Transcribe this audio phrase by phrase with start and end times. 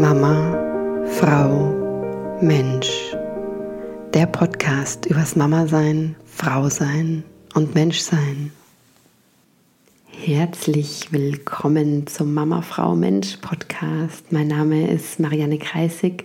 [0.00, 3.14] Mama, Frau, Mensch.
[4.12, 7.22] Der Podcast übers Mama sein, Frau sein
[7.54, 8.50] und Mensch sein.
[10.08, 14.32] Herzlich willkommen zum Mama, Frau, Mensch Podcast.
[14.32, 16.24] Mein Name ist Marianne Kreisig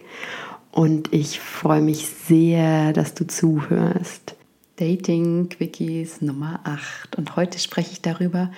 [0.71, 4.35] und ich freue mich sehr, dass du zuhörst.
[4.77, 8.51] Dating Quickies Nummer 8 und heute spreche ich darüber,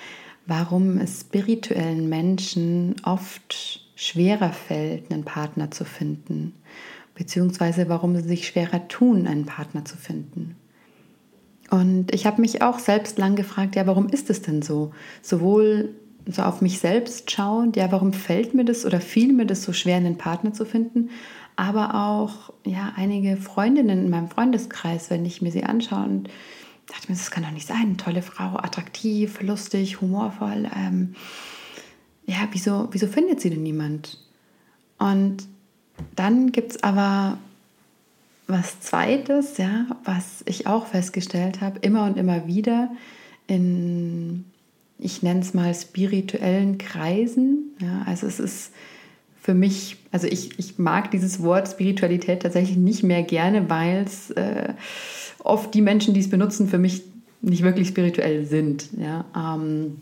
[0.46, 6.54] warum es spirituellen Menschen oft schwerer fällt, einen Partner zu finden,
[7.14, 10.56] beziehungsweise warum sie sich schwerer tun, einen Partner zu finden.
[11.70, 14.92] Und ich habe mich auch selbst lang gefragt, ja, warum ist es denn so?
[15.22, 15.94] Sowohl
[16.26, 19.72] so auf mich selbst schauend, ja, warum fällt mir das oder fiel mir das so
[19.72, 21.10] schwer, einen Partner zu finden?
[21.56, 26.28] Aber auch, ja, einige Freundinnen in meinem Freundeskreis, wenn ich mir sie anschaue und
[26.88, 31.14] dachte mir, das kann doch nicht sein, tolle Frau, attraktiv, lustig, humorvoll, ähm,
[32.26, 34.18] ja, wieso, wieso findet sie denn niemand?
[34.98, 35.44] Und
[36.14, 37.38] dann gibt es aber
[38.46, 42.90] was Zweites, ja, was ich auch festgestellt habe, immer und immer wieder
[43.46, 44.44] in,
[44.98, 47.74] ich nenne es mal spirituellen Kreisen.
[47.80, 48.72] Ja, also es ist
[49.40, 54.30] für mich, also ich, ich mag dieses Wort Spiritualität tatsächlich nicht mehr gerne, weil es
[54.30, 54.74] äh,
[55.40, 57.02] oft die Menschen, die es benutzen, für mich
[57.40, 58.88] nicht wirklich spirituell sind.
[58.96, 59.96] Ja, ähm,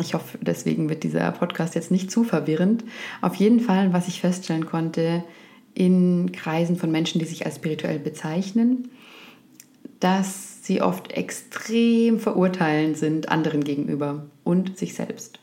[0.00, 2.84] ich hoffe, deswegen wird dieser Podcast jetzt nicht zu verwirrend.
[3.22, 5.24] Auf jeden Fall, was ich feststellen konnte
[5.74, 8.90] in Kreisen von Menschen, die sich als spirituell bezeichnen,
[10.00, 15.38] dass sie oft extrem verurteilend sind anderen gegenüber und sich selbst.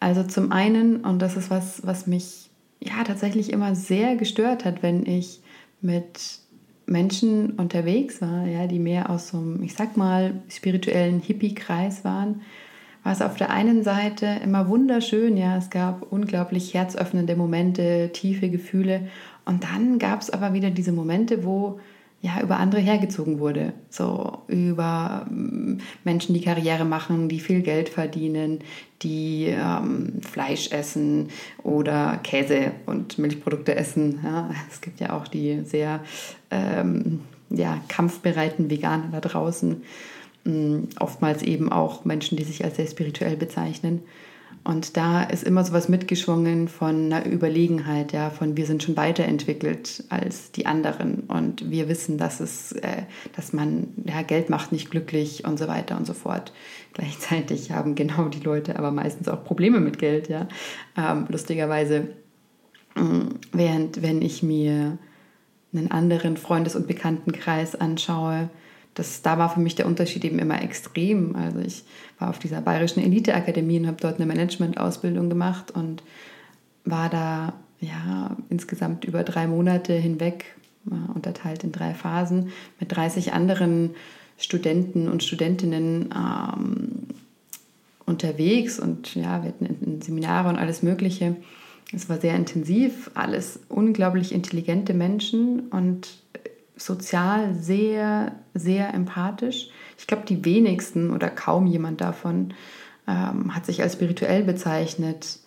[0.00, 4.82] Also zum einen, und das ist was, was mich ja tatsächlich immer sehr gestört hat,
[4.82, 5.40] wenn ich
[5.80, 6.40] mit
[6.86, 12.40] Menschen unterwegs war, ja, die mehr aus so einem, ich sag mal, spirituellen Hippie-Kreis waren,
[13.02, 18.50] war es auf der einen Seite immer wunderschön, ja, es gab unglaublich herzöffnende Momente, tiefe
[18.50, 19.08] Gefühle.
[19.46, 21.80] Und dann gab es aber wieder diese Momente, wo
[22.22, 27.88] ja über andere hergezogen wurde, so über ähm, Menschen, die Karriere machen, die viel Geld
[27.88, 28.58] verdienen,
[29.02, 31.28] die ähm, Fleisch essen
[31.62, 34.20] oder Käse und Milchprodukte essen.
[34.22, 36.00] Ja, es gibt ja auch die sehr
[36.50, 39.82] ähm, ja, kampfbereiten Veganer da draußen
[40.98, 44.02] oftmals eben auch Menschen, die sich als sehr spirituell bezeichnen.
[44.62, 48.96] Und da ist immer so was mitgeschwungen von einer Überlegenheit, ja, von wir sind schon
[48.96, 54.70] weiterentwickelt als die anderen und wir wissen, dass es, äh, dass man, ja, Geld macht
[54.70, 56.52] nicht glücklich und so weiter und so fort.
[56.92, 60.46] Gleichzeitig haben genau die Leute aber meistens auch Probleme mit Geld, ja.
[60.96, 62.08] Ähm, lustigerweise,
[63.52, 64.98] während wenn ich mir
[65.72, 68.50] einen anderen Freundes- und Bekanntenkreis anschaue,
[68.94, 71.36] das, da war für mich der Unterschied eben immer extrem.
[71.36, 71.84] Also ich
[72.18, 76.02] war auf dieser Bayerischen Eliteakademie und habe dort eine Managementausbildung gemacht und
[76.84, 80.56] war da ja insgesamt über drei Monate hinweg,
[80.90, 83.90] äh, unterteilt in drei Phasen, mit 30 anderen
[84.36, 87.06] Studenten und Studentinnen ähm,
[88.06, 91.36] unterwegs und ja, wir hatten Seminare und alles Mögliche.
[91.92, 96.08] Es war sehr intensiv, alles unglaublich intelligente Menschen und
[96.80, 99.68] sozial sehr, sehr empathisch.
[99.98, 102.54] Ich glaube, die wenigsten oder kaum jemand davon
[103.06, 105.38] ähm, hat sich als spirituell bezeichnet.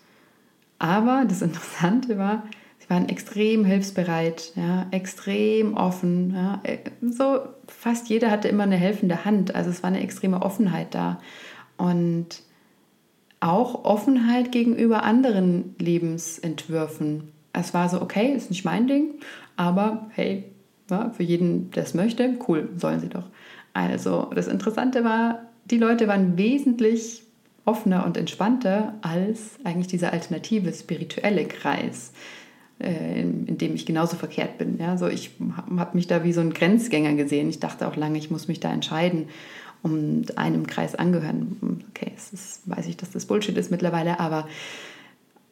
[0.79, 2.43] Aber das Interessante war,
[2.79, 6.33] sie waren extrem hilfsbereit, ja, extrem offen.
[6.35, 6.61] Ja.
[7.01, 9.55] So fast jeder hatte immer eine helfende Hand.
[9.55, 11.19] Also es war eine extreme Offenheit da.
[11.77, 12.43] Und
[13.39, 17.31] auch Offenheit gegenüber anderen Lebensentwürfen.
[17.51, 19.15] Es war so, okay, ist nicht mein Ding,
[19.57, 20.45] aber hey,
[20.89, 23.25] ja, für jeden, der es möchte, cool, sollen sie doch.
[23.73, 27.23] Also das Interessante war, die Leute waren wesentlich
[27.65, 32.11] offener und entspannter als eigentlich dieser alternative spirituelle Kreis,
[32.79, 34.77] äh, in, in, dem ich genauso verkehrt bin.
[34.79, 35.31] Ja, so ich
[35.75, 37.49] habe mich da wie so ein Grenzgänger gesehen.
[37.49, 39.27] Ich dachte auch lange, ich muss mich da entscheiden
[39.81, 41.83] und einem Kreis angehören.
[41.89, 44.47] Okay, es ist, weiß ich, dass das Bullshit ist mittlerweile, aber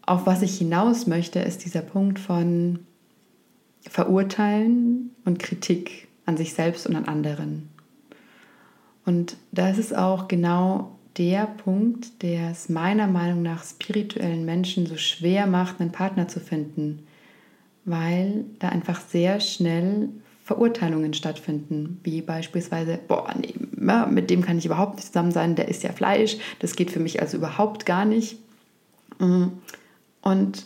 [0.06, 2.80] auf was ich hinaus möchte, ist dieser Punkt von
[3.90, 7.70] Verurteilen und Kritik an sich selbst und an anderen.
[9.06, 14.96] Und da ist auch genau der Punkt, der es meiner Meinung nach spirituellen Menschen so
[14.98, 17.06] schwer macht, einen Partner zu finden,
[17.84, 20.10] weil da einfach sehr schnell
[20.44, 23.54] Verurteilungen stattfinden, wie beispielsweise, boah, nee,
[24.10, 27.00] mit dem kann ich überhaupt nicht zusammen sein, der isst ja Fleisch, das geht für
[27.00, 28.38] mich also überhaupt gar nicht.
[29.20, 30.66] Und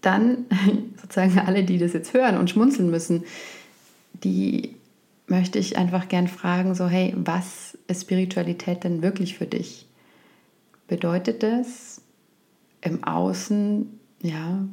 [0.00, 0.46] dann
[1.00, 3.24] sozusagen alle, die das jetzt hören und schmunzeln müssen,
[4.24, 4.76] die
[5.26, 9.86] möchte ich einfach gern fragen, so hey, was ist Spiritualität denn wirklich für dich?
[10.88, 12.02] Bedeutet das
[12.80, 14.66] im Außen, ja,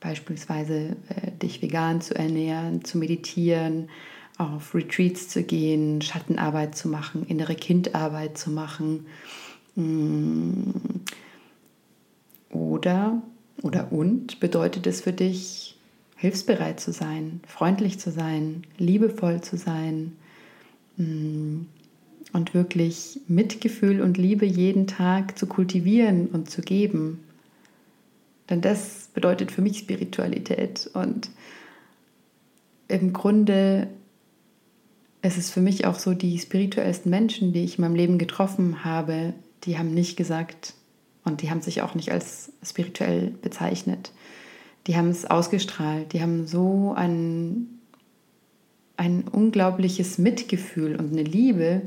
[0.00, 3.88] beispielsweise äh, dich vegan zu ernähren, zu meditieren,
[4.36, 9.06] auf Retreats zu gehen, Schattenarbeit zu machen, innere Kindarbeit zu machen.
[9.76, 10.72] Mm.
[12.50, 13.22] Oder,
[13.64, 15.76] oder und bedeutet es für dich,
[16.16, 20.12] hilfsbereit zu sein, freundlich zu sein, liebevoll zu sein
[20.98, 21.62] mm.
[22.34, 27.24] und wirklich Mitgefühl und Liebe jeden Tag zu kultivieren und zu geben.
[28.50, 31.30] Denn das bedeutet für mich Spiritualität und
[32.88, 33.88] im Grunde
[35.22, 38.84] es ist für mich auch so, die spirituellsten Menschen, die ich in meinem Leben getroffen
[38.84, 39.32] habe,
[39.64, 40.74] die haben nicht gesagt
[41.24, 44.12] und die haben sich auch nicht als spirituell bezeichnet.
[44.86, 47.78] Die haben es ausgestrahlt, die haben so ein,
[48.96, 51.82] ein unglaubliches Mitgefühl und eine Liebe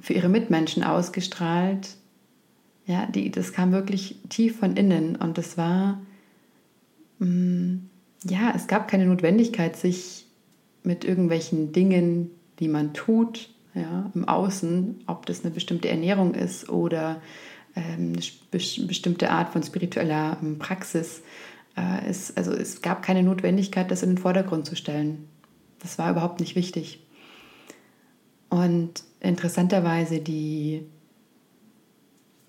[0.00, 1.96] für ihre Mitmenschen ausgestrahlt.
[2.86, 6.00] Ja, die, das kam wirklich tief von innen und das war,
[7.18, 7.88] mh, mm,
[8.24, 10.26] ja, es gab keine Notwendigkeit, sich
[10.84, 16.68] mit irgendwelchen Dingen, die man tut, ja, im Außen, ob das eine bestimmte Ernährung ist
[16.68, 17.20] oder
[17.74, 18.18] eine
[18.50, 21.22] bestimmte Art von spiritueller ähm, Praxis.
[21.76, 25.28] Äh, es, also es gab keine Notwendigkeit, das in den Vordergrund zu stellen.
[25.78, 27.00] Das war überhaupt nicht wichtig.
[28.48, 30.84] Und interessanterweise die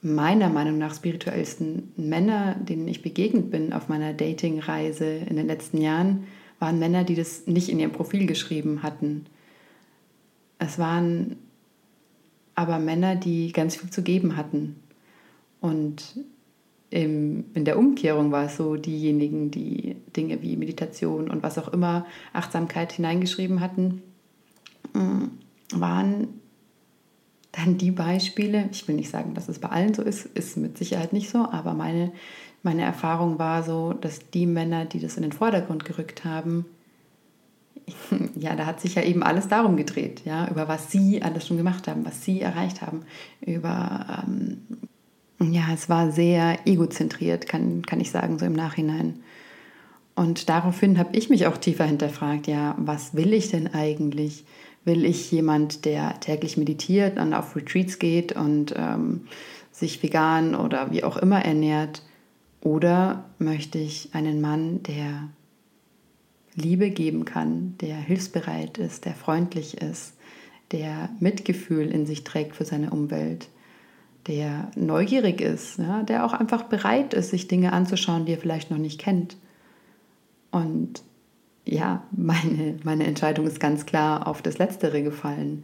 [0.02, 5.81] meiner Meinung nach spirituellsten Männer, denen ich begegnet bin auf meiner Dating-Reise in den letzten
[5.81, 6.28] Jahren,
[6.60, 9.26] waren Männer, die das nicht in ihrem Profil geschrieben hatten.
[10.60, 11.38] Es waren
[12.56, 14.76] aber Männer, die ganz viel zu geben hatten.
[15.63, 16.19] Und
[16.89, 21.69] im, in der Umkehrung war es so, diejenigen, die Dinge wie Meditation und was auch
[21.69, 24.04] immer, Achtsamkeit hineingeschrieben hatten,
[24.94, 25.25] mm,
[25.74, 26.27] waren
[27.54, 30.77] dann die Beispiele, ich will nicht sagen, dass es bei allen so ist, ist mit
[30.77, 32.12] Sicherheit nicht so, aber meine
[32.63, 36.66] meine Erfahrung war so, dass die Männer, die das in den Vordergrund gerückt haben,
[38.36, 41.57] ja, da hat sich ja eben alles darum gedreht, ja, über was sie alles schon
[41.57, 43.01] gemacht haben, was sie erreicht haben,
[43.42, 44.62] über, ähm,
[45.51, 49.24] ja, es war sehr egozentriert, kann, kann ich sagen, so im Nachhinein.
[50.16, 54.45] Und daraufhin habe ich mich auch tiefer hinterfragt, ja, was will ich denn eigentlich?
[54.86, 59.22] Will ich jemand, der täglich meditiert und auf Retreats geht und ähm,
[59.72, 62.04] sich vegan oder wie auch immer ernährt?
[62.62, 65.30] Oder möchte ich einen Mann, der
[66.56, 70.13] Liebe geben kann, der hilfsbereit ist, der freundlich ist,
[70.72, 73.48] der Mitgefühl in sich trägt für seine Umwelt,
[74.28, 78.72] der neugierig ist, ja, der auch einfach bereit ist, sich Dinge anzuschauen, die er vielleicht
[78.72, 79.38] noch nicht kennt.
[80.52, 81.04] Und
[81.66, 85.64] ja, meine, meine Entscheidung ist ganz klar auf das Letztere gefallen.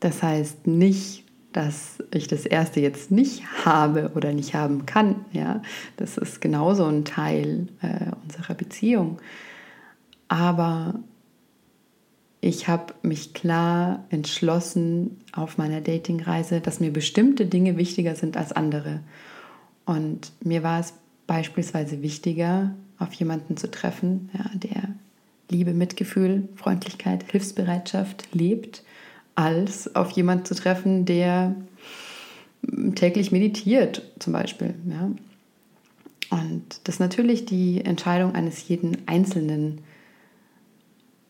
[0.00, 5.24] Das heißt nicht, dass ich das erste jetzt nicht habe oder nicht haben kann.
[5.32, 5.62] Ja,
[5.96, 9.18] das ist genauso ein Teil äh, unserer Beziehung.
[10.28, 10.94] Aber
[12.44, 18.50] ich habe mich klar entschlossen auf meiner Datingreise, dass mir bestimmte Dinge wichtiger sind als
[18.50, 18.98] andere.
[19.86, 20.92] Und mir war es
[21.28, 24.88] beispielsweise wichtiger, auf jemanden zu treffen, ja, der
[25.50, 28.82] Liebe, Mitgefühl, Freundlichkeit, Hilfsbereitschaft lebt
[29.36, 31.54] als auf jemanden zu treffen, der
[32.96, 34.74] täglich meditiert, zum Beispiel.
[34.90, 35.10] Ja.
[36.30, 39.80] Und das ist natürlich die Entscheidung eines jeden Einzelnen.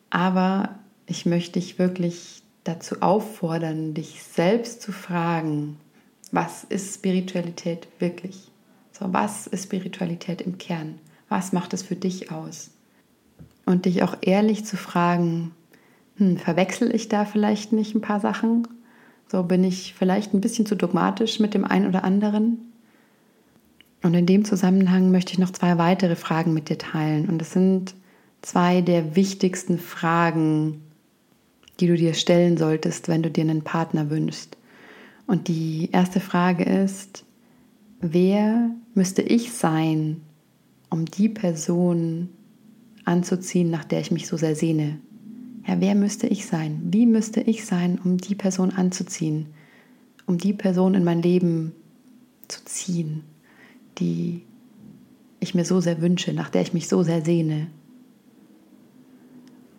[0.08, 5.76] Aber ich möchte dich wirklich dazu auffordern, dich selbst zu fragen,
[6.30, 8.50] was ist Spiritualität wirklich?
[8.92, 10.98] So, was ist Spiritualität im Kern?
[11.28, 12.70] Was macht es für dich aus?
[13.66, 15.52] Und dich auch ehrlich zu fragen,
[16.16, 18.68] hm, verwechsel ich da vielleicht nicht ein paar Sachen?
[19.28, 22.72] So bin ich vielleicht ein bisschen zu dogmatisch mit dem einen oder anderen.
[24.02, 27.28] Und in dem Zusammenhang möchte ich noch zwei weitere Fragen mit dir teilen.
[27.28, 27.94] Und das sind
[28.42, 30.82] zwei der wichtigsten Fragen,
[31.82, 34.56] die du dir stellen solltest, wenn du dir einen Partner wünschst.
[35.26, 37.24] Und die erste Frage ist,
[38.00, 40.22] wer müsste ich sein,
[40.88, 42.30] um die Person
[43.04, 44.98] anzuziehen, nach der ich mich so sehr sehne?
[45.66, 46.80] ja, wer müsste ich sein?
[46.84, 49.46] Wie müsste ich sein, um die Person anzuziehen,
[50.26, 51.72] um die Person in mein Leben
[52.48, 53.22] zu ziehen,
[53.98, 54.42] die
[55.40, 57.68] ich mir so sehr wünsche, nach der ich mich so sehr sehne?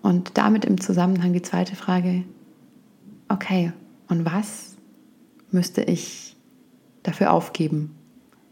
[0.04, 2.24] Und damit im Zusammenhang die zweite Frage,
[3.30, 3.74] okay,
[4.08, 4.76] und was
[5.50, 6.36] müsste ich
[7.02, 7.96] dafür aufgeben?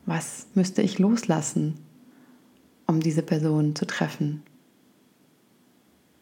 [0.08, 1.77] Was müsste ich loslassen,
[2.88, 4.41] um diese Person zu treffen?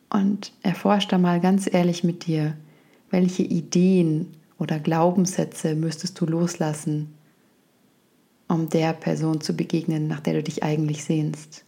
[0.10, 2.56] und erforsch da mal ganz ehrlich mit dir,
[3.10, 7.14] welche Ideen oder Glaubenssätze müsstest du loslassen,
[8.48, 11.64] um der Person zu begegnen, nach der du dich eigentlich sehnst.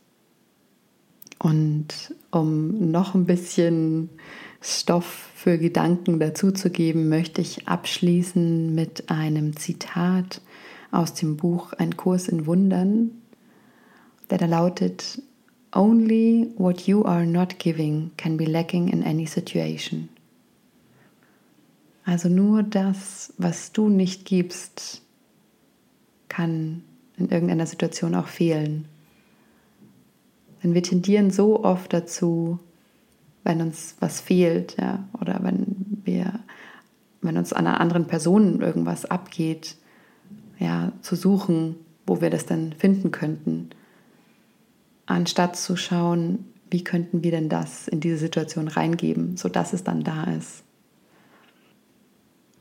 [1.41, 4.09] Und um noch ein bisschen
[4.61, 10.39] Stoff für Gedanken dazuzugeben, möchte ich abschließen mit einem Zitat
[10.91, 13.09] aus dem Buch Ein Kurs in Wundern,
[14.29, 15.23] der da lautet,
[15.73, 20.09] Only what you are not giving can be lacking in any situation.
[22.03, 25.01] Also nur das, was du nicht gibst,
[26.29, 26.83] kann
[27.17, 28.85] in irgendeiner Situation auch fehlen.
[30.63, 32.59] Denn wir tendieren so oft dazu,
[33.43, 36.39] wenn uns was fehlt, ja, oder wenn wir,
[37.21, 39.75] wenn uns an einer anderen Person irgendwas abgeht,
[40.59, 41.75] ja, zu suchen,
[42.05, 43.71] wo wir das dann finden könnten
[45.11, 50.03] anstatt zu schauen, wie könnten wir denn das in diese Situation reingeben, sodass es dann
[50.03, 50.63] da ist.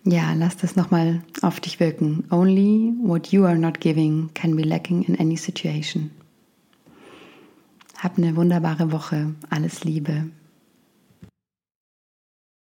[0.04, 2.24] Ja, lass das nochmal auf dich wirken.
[2.30, 6.10] Only what you are not giving can be lacking in any situation.
[8.02, 9.34] Hab eine wunderbare Woche.
[9.50, 10.30] Alles Liebe.